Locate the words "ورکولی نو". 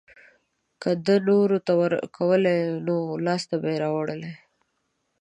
1.81-2.95